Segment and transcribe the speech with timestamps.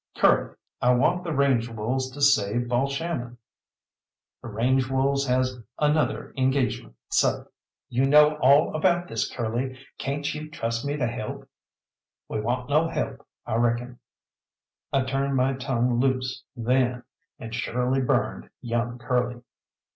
[0.15, 3.37] "Curly, I want the range wolves to save Balshannon."
[4.41, 7.43] "The range wolves has another engagement, seh."
[7.87, 9.77] "You know all about this, Curly!
[9.99, 11.47] Cayn't you trust me to help?"
[12.27, 13.99] "We want no help, I reckon."
[14.91, 17.03] I turned my tongue loose then,
[17.37, 19.43] and surely burned young Curly.